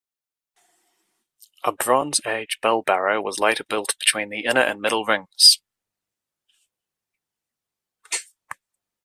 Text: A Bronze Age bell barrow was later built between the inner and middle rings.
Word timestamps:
A 1.63 1.71
Bronze 1.71 2.19
Age 2.25 2.57
bell 2.59 2.81
barrow 2.81 3.21
was 3.21 3.37
later 3.37 3.63
built 3.63 3.95
between 3.99 4.29
the 4.29 4.45
inner 4.45 4.61
and 4.61 4.81
middle 4.81 5.05
rings. 5.05 5.59